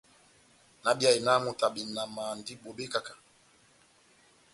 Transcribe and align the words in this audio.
Náhábíyahi 0.83 1.19
náh 1.27 1.39
moto 1.43 1.63
wa 1.65 1.71
benama 1.75 2.21
andi 2.31 2.53
bobé 2.61 2.85
kahá-kahá. 2.93 3.19